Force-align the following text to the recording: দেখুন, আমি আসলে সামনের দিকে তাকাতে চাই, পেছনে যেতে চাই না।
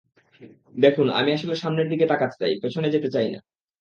দেখুন, 0.75 1.07
আমি 1.11 1.29
আসলে 1.33 1.53
সামনের 1.55 1.87
দিকে 1.89 2.05
তাকাতে 2.07 2.35
চাই, 2.41 2.53
পেছনে 2.63 2.87
যেতে 2.89 3.09
চাই 3.15 3.27
না। 3.33 3.39